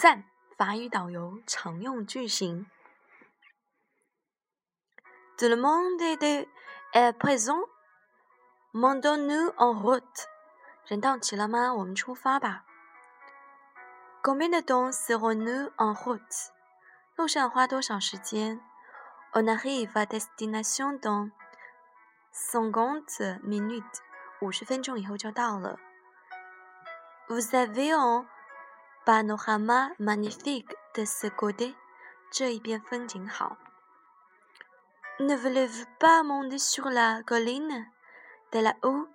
[0.00, 0.22] 赞，
[0.56, 2.66] 法语导游常用句型。
[5.36, 6.00] Tout le monde
[6.92, 7.64] est présent.
[8.72, 10.26] Montons-nous en route.
[10.86, 11.74] 人到齐了吗？
[11.74, 12.64] 我们出发吧。
[14.22, 16.50] Combien de temps serons-nous en route?
[17.16, 18.60] 路上花多少时间
[19.32, 21.32] ？On arrive à destination dans
[22.32, 23.98] cinquante minutes.
[24.40, 25.80] 五十分钟以后就到了。
[27.26, 28.28] Vous avez un
[29.08, 31.74] panorama magnifique de ce côté.
[32.30, 33.56] 这一边风景好。
[35.18, 37.86] Ne voulez-vous pas monter sur la colline
[38.52, 39.08] de là-haut?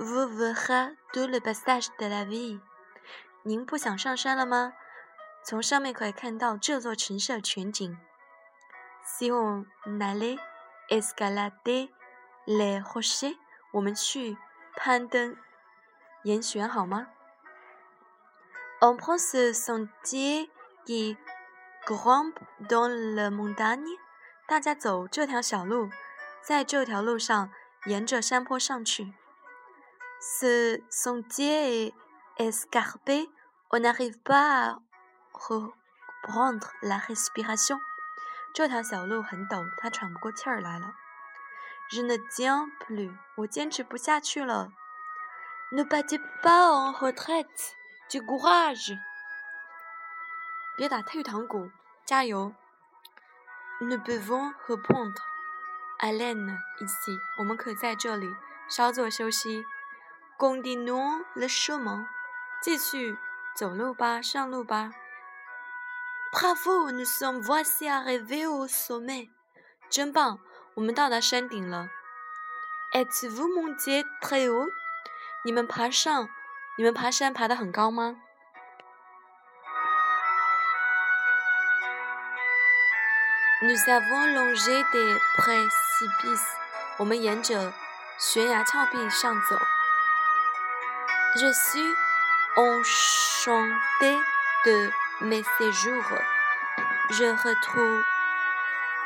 [0.00, 2.60] Vous verrez tout le passage de la ville.
[3.44, 4.72] 您不想上山了吗？
[5.44, 7.96] 从上面可以看到这座城市的全景。
[9.06, 10.40] Si on allait
[10.88, 11.88] escalader
[12.46, 13.36] les rochers,
[13.70, 14.36] 我们去
[14.74, 15.36] 攀登
[16.24, 17.06] 岩悬好吗
[18.83, 20.49] ？On prend ce sentier
[20.85, 21.17] qui
[21.85, 23.97] grimpe dans la montagne.
[24.47, 25.89] 大家走这条小路，
[26.41, 27.51] 在这条路上
[27.85, 29.13] 沿着山坡上去。
[30.19, 31.93] Ce sentier est
[32.37, 33.29] escarpé,
[33.69, 34.79] on n'arrive pas à
[35.33, 37.79] reprendre la respiration。
[38.53, 40.93] 这条小路很陡，他喘不过气儿来了。
[41.91, 44.71] Je ne tiens plus，我坚持不下去了。
[45.71, 47.73] Ne battez pas en retraite,
[48.14, 48.96] Du courage。
[50.76, 51.70] 别打退堂鼓，
[52.06, 52.54] 加油。
[53.80, 55.20] Nous pouvons reprendre
[55.98, 57.18] haleine ici。
[57.38, 58.32] 我们可在这里
[58.68, 59.64] 稍作休息。
[60.38, 62.06] Continuons le chemin。
[62.62, 63.18] 继续
[63.56, 64.92] 走路吧，上路吧。
[66.32, 69.30] Bravo, nous sommes voici arrivés au sommet。
[69.90, 70.38] 真棒，
[70.74, 71.88] 我们到达山顶了。
[72.92, 74.70] Êtes-vous monté très haut？
[75.44, 76.28] 你们爬上，
[76.76, 78.16] 你们爬山爬得很高吗
[83.62, 86.64] ？Nous avons longé des précipices。
[86.98, 87.72] 我们沿着
[88.18, 89.56] 悬崖峭壁上走。
[91.36, 91.94] Je suis
[92.56, 94.16] enchanté
[94.64, 94.90] de
[95.20, 96.22] mes séjours.
[97.10, 98.02] Je retrouve,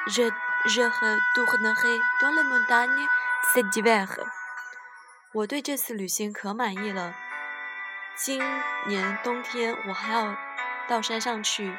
[0.07, 0.31] je
[0.67, 3.07] je retournerai dans la montagne
[3.53, 4.09] cet hiver。
[5.35, 7.28] 我对这次旅行可满意了。
[8.21, 8.43] 今
[8.89, 10.37] 年冬天我还要
[10.89, 11.73] 到山上去。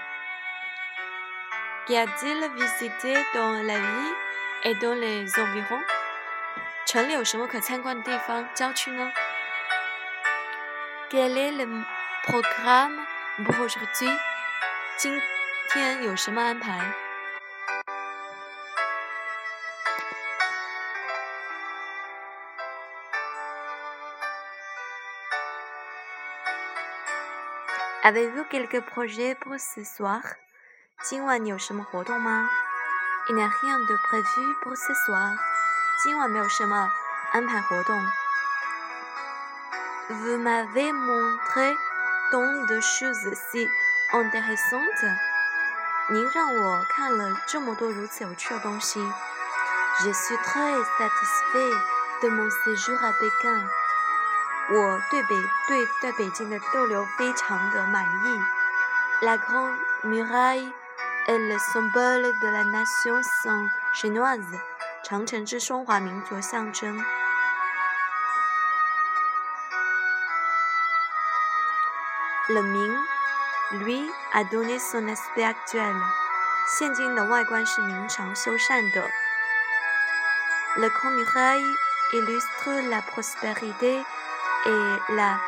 [1.85, 4.16] Qu'y a-t-il visité dans la ville
[4.63, 5.83] et dans les environs？
[6.85, 8.47] 城里有什么可参观的地方？
[8.55, 9.11] 郊区呢
[11.09, 11.85] 给你了
[12.25, 13.05] pokerm
[13.38, 13.67] umboo
[14.95, 15.22] 今
[15.73, 16.79] 天有什么安排
[28.01, 30.21] Avez-vous quelques projets pour ce soir?
[31.11, 31.19] Il
[33.35, 35.33] n'y a rien de prévu pour ce soir.
[40.09, 41.75] Vous m'avez montré
[42.31, 43.67] tant de choses si
[44.13, 45.05] intéressantes.
[50.05, 51.75] Je suis très satisfait
[52.23, 53.69] de mon séjour à Pékin.
[54.72, 55.35] 我对北
[55.68, 58.40] 对在北京的逗留非常的满意。
[59.22, 60.72] La grande muraille
[61.28, 63.22] est le symbole de la nation
[63.96, 64.59] chinoise。
[65.03, 67.03] 长城之中华民族象征。
[72.50, 72.97] Le Ming
[73.72, 75.96] lui a donné son aspect actuel。
[76.78, 79.09] 现今的外观是明朝修缮的。
[80.78, 81.75] Le grand muraille
[82.13, 84.03] illustre la prospérité
[84.66, 85.38] et la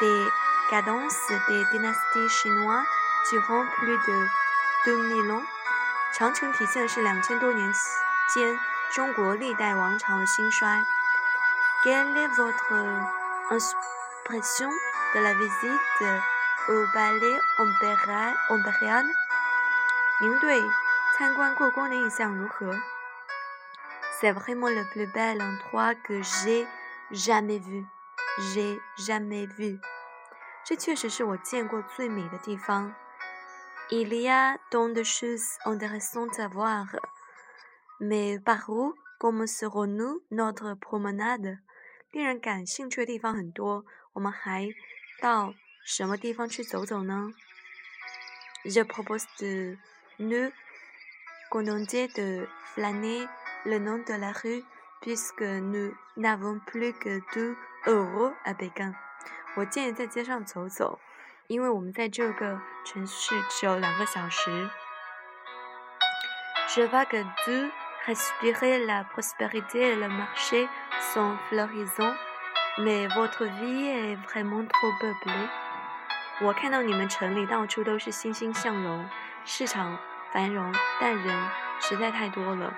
[0.00, 1.16] décadence
[1.48, 2.86] des dynasties chinoises
[3.30, 4.26] durant plus de
[4.84, 5.44] deux mille ans。
[6.14, 7.72] 长城体现的是两千多年
[8.32, 8.58] 间
[8.92, 10.84] 中国历代王朝的兴衰。
[11.84, 12.72] Quelle est votre
[13.50, 14.70] impression
[15.14, 16.22] de la visite
[16.68, 17.38] au Palais
[18.48, 19.04] impérial？
[20.20, 20.62] 您对
[21.18, 22.74] 参观故宫的印象如何？
[24.18, 26.66] C'est vraiment le plus bel endroit que j'ai
[27.10, 27.86] jamais vu.
[28.38, 29.80] J'ai jamais vu.
[30.64, 32.94] 这确实是我见过最美的地方。
[33.88, 36.86] Il y a tant de choses intéressantes à voir.
[38.00, 41.60] Mais par où commencerons-nous notre promenade？
[42.10, 43.84] 令人感兴趣的地方很多，
[44.14, 44.68] 我们还
[45.20, 45.54] 到
[45.84, 47.32] 什么地方去走走呢？
[48.64, 49.78] Je propose de
[50.18, 50.50] nous
[51.50, 53.28] contenter de flâner
[53.64, 54.64] le long de la rue
[55.00, 58.93] puisque nous n'avons plus que deux euros à Pékin。
[59.55, 60.99] 我建议在街上走走，
[61.47, 64.69] 因为我们在这个城市只有两个小时。
[66.67, 67.71] Je vois que vous
[68.07, 70.69] respirez la prospérité et le marché
[71.13, 72.15] sont florissants,
[72.77, 75.49] mais votre vie est vraiment trop peuplée.
[76.41, 79.07] 我看到你们城里到处都是欣欣向荣，
[79.43, 79.99] 市场
[80.31, 81.49] 繁荣，但人
[81.81, 82.73] 实在太多了。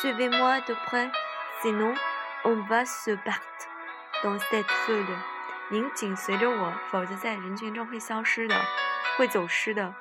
[0.00, 1.10] Suivez-moi de près,
[1.60, 1.96] sinon
[2.44, 3.18] on va se
[4.22, 5.16] perdre dans cette foule.
[5.70, 8.54] 您紧随着我，否则在人群中会消失的，
[9.16, 9.94] 会走失的。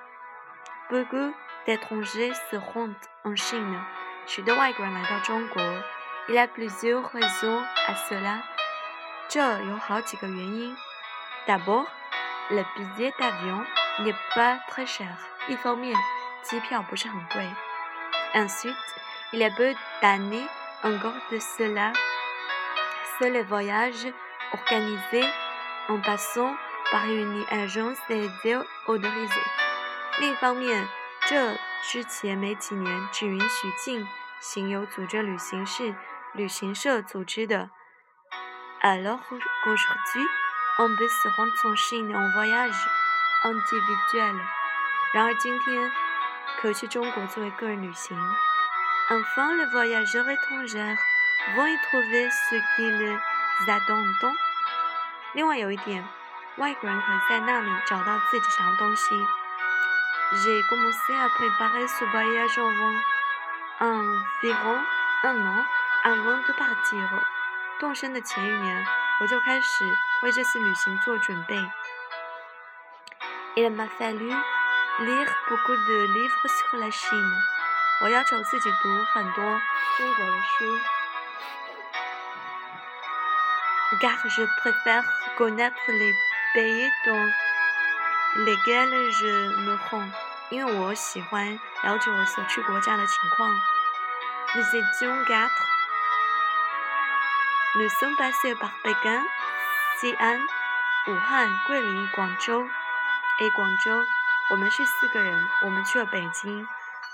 [0.90, 1.34] Beaucoup
[1.66, 3.80] d'étrangers se rendent en Chine.
[4.26, 5.62] 许多外国人来到中国。
[6.28, 8.42] Il y a plusieurs raisons à cela.
[9.28, 10.76] 这有好几个原因。
[11.48, 11.88] D'abord,
[12.50, 13.66] le billet d'avion
[14.00, 15.16] n'est pas très cher.
[15.48, 15.96] 一方面，
[16.44, 17.50] 机票不是很贵。
[18.34, 18.76] Ensuite,
[19.32, 20.48] il y a peu d'années
[20.84, 21.94] encore de cela,
[23.21, 24.07] c'est le voyage
[24.53, 25.25] organisé
[25.89, 26.55] en passant
[26.91, 28.31] par une agence d'aide
[28.87, 29.47] autorisée.
[30.19, 30.89] 另一方面，
[31.27, 34.07] 这之前没几年只允许进
[34.41, 35.95] 行由组织旅行是
[36.33, 37.71] 旅行社组织的。
[38.83, 40.27] Alors qu'aujourd'hui,
[40.79, 42.77] on peut se rendre en Chine en voyage
[43.45, 44.37] individuel.
[45.15, 45.91] 然而今天
[46.61, 48.17] 可去中国作为个人旅行。
[49.09, 50.97] Enfin, les voyageurs étrangers
[51.56, 53.20] vont y trouver ce qu'ils
[53.68, 54.36] attendent.
[55.34, 56.08] 另外有一点，
[56.58, 59.16] 外国人可以在那里找到自己想要东西。
[60.34, 63.02] J'ai commencé à préparer ce voyage avant
[63.80, 64.80] environ
[65.24, 65.66] un an
[66.04, 67.10] avant de partir.
[67.80, 68.86] 动身的前一年，
[69.20, 69.86] 我就开始
[70.24, 71.56] 为这次旅行做准备。
[73.56, 74.30] Il m'a fallu
[75.00, 77.34] lire beaucoup de livres sur la Chine.
[78.02, 79.44] 我要求自己读很多
[79.98, 81.01] 中国的书。
[84.00, 85.04] Car je préfère
[85.38, 86.14] connaître les
[86.54, 87.30] pays dans
[88.46, 90.12] lesquels je me rends.
[90.50, 93.50] 因为我喜欢了解我所去国家的情况。
[94.54, 95.52] Nous étions quatre.
[97.76, 99.24] Nous sommes passés par Pékin,
[100.02, 100.40] Xi'an,
[101.08, 102.68] 武汉、桂林、广州。
[103.40, 104.06] A 广州，
[104.52, 106.68] 我们是四个人，我们去了北京、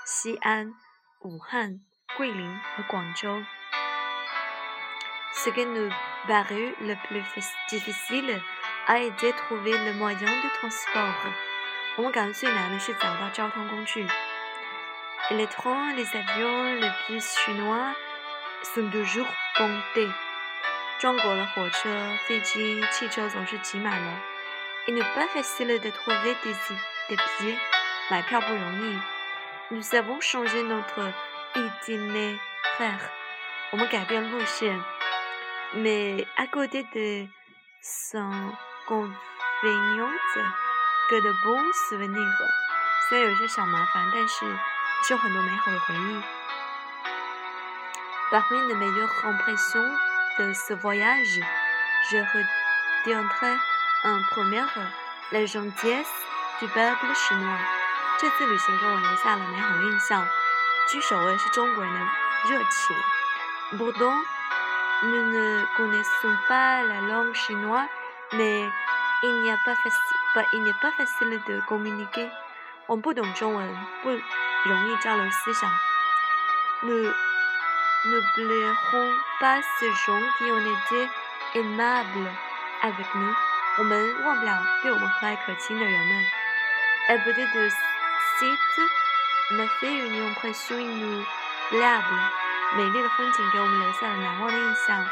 [0.04, 0.74] 西安、
[1.20, 1.80] 武汉、
[2.16, 3.42] 桂林和广州。
[5.37, 5.89] Ce qui nous
[6.27, 7.23] parut le plus
[7.69, 8.41] difficile
[8.87, 11.33] a été trouver le moyen de transport.
[11.95, 14.07] 我们感到最难的是找到交通工具。
[15.29, 17.93] Les trains, les avions, les bus chinois
[18.63, 19.27] sont toujours
[19.57, 20.11] bondés.
[20.99, 21.89] 中国的火车、
[22.27, 24.19] 飞机、汽车总是挤满了。
[24.87, 26.53] Il n'est pas facile de trouver des
[27.09, 27.59] des billets.
[28.09, 28.99] 买票不容易。
[29.69, 31.13] Nous avons changé notre
[31.55, 33.09] itinéraire.
[33.71, 34.79] 我们改变路线。
[35.74, 37.28] Mais à côté de
[37.82, 38.52] son
[38.86, 40.38] convenience,
[41.08, 42.50] que de bons souvenirs.
[43.08, 44.44] 虽然有些小麻烦，但是
[45.02, 46.22] 是有很多美好的回忆。
[48.30, 49.90] Parmi les meilleures impressions
[50.38, 51.40] de ce voyage,
[52.10, 53.56] je retiendrai
[54.04, 54.92] en première
[55.30, 56.26] la gentillesse
[56.60, 57.58] du peuple chinois.
[58.18, 60.26] 这次旅行给我留下了美好印象，
[60.90, 62.00] 居首位是中国人的
[62.50, 62.96] 热情。
[63.78, 64.24] Pourtant,
[65.02, 67.86] Nous ne connaissons pas la langue chinoise,
[68.32, 68.68] mais
[69.22, 69.44] il
[70.34, 72.28] bah, n'est pas facile de communiquer.
[72.88, 73.32] On peut donc
[76.82, 77.12] Nous
[78.06, 81.08] n'oublierons pas ces gens qui ont été
[81.54, 82.30] aimables
[82.82, 83.34] avec nous.
[83.78, 83.84] On
[87.08, 87.68] Un petit de
[88.38, 88.80] site
[89.52, 92.47] m'a fait une impression inoubliable.
[92.76, 95.04] 美丽的风景给我们留下了难忘的印象。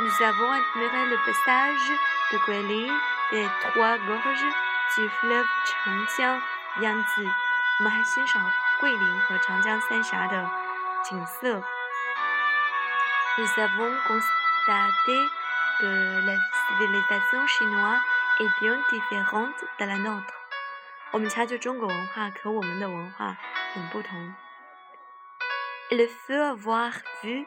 [0.00, 1.92] Nous avons admiré le passage
[2.32, 2.92] de Guilin
[3.30, 4.46] des trois gorges
[4.96, 6.40] du fleuve Changjiang
[6.80, 7.28] Yangtze.
[7.78, 8.44] 我们还欣赏
[8.78, 10.50] 桂林和长江三峡的
[11.04, 11.62] 景色。
[13.38, 15.28] Nous avons constaté
[15.80, 16.36] que la
[16.68, 18.00] civilisation chinoise
[18.38, 20.34] est bien différente de la nôtre.
[21.12, 23.36] 我们察觉中国文化和我们的文化
[23.74, 24.34] 很不同。
[25.91, 26.91] Il faut avoir
[27.23, 27.45] vu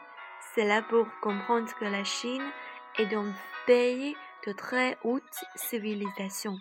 [0.55, 2.49] cela pour comprendre que la Chine
[2.97, 3.33] est un
[3.65, 4.15] pays
[4.45, 5.23] de très haute
[5.55, 6.57] civilisation.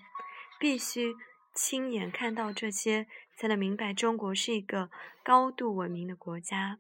[0.58, 1.14] 必须
[1.54, 3.06] 亲眼看到这些，
[3.37, 4.90] 才能明白中国是一个
[5.23, 6.78] 高度文明的国家。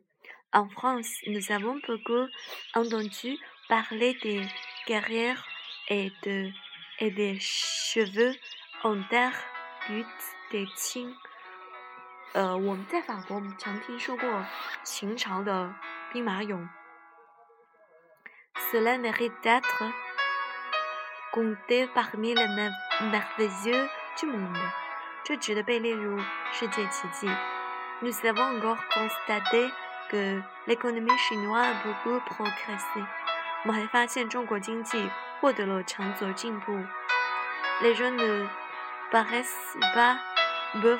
[0.50, 2.28] En France, nous avons beaucoup
[2.74, 3.38] entendu
[3.68, 4.48] parler des
[4.86, 5.36] guerriers
[5.88, 6.52] et de
[6.98, 8.34] et des cheveux
[8.82, 9.38] en terre
[9.88, 10.04] buts
[10.50, 11.14] des Qing.
[12.33, 14.27] 呃，我们在法国，我们常听说过
[14.83, 15.71] 秦朝的
[16.11, 16.67] 兵马俑。
[18.71, 19.93] Cela mérite d'être
[21.31, 22.47] compter parmi les
[23.01, 23.87] merveilleux
[24.19, 24.57] du monde.
[25.23, 26.19] 这值得被列入
[26.51, 27.29] 世界奇迹
[28.01, 29.71] Nous avons encore constaté
[30.09, 33.05] que l'économie chinoise a beaucoup progressé.
[33.63, 35.07] 我们还发现中国经济
[35.39, 36.73] 获得了长足进步
[37.83, 38.47] Les gens ne
[39.11, 40.17] paraissent pas
[40.73, 40.99] pauvres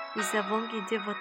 [0.15, 1.15] nous avons quitté votre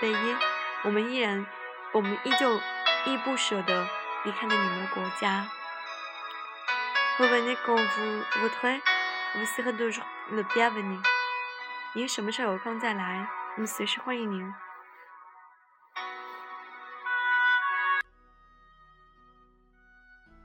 [0.00, 0.36] pays.
[0.84, 1.46] 我们依然，
[1.92, 2.60] 我们依旧
[3.06, 3.86] 依不舍得
[4.24, 5.46] 离开了你们的国家。
[7.18, 8.80] Revenez quand vous voudrez,
[9.34, 11.00] vous serez toujours le bienvenu。
[11.94, 14.52] 您什么时候有空再来，我们随时欢迎您。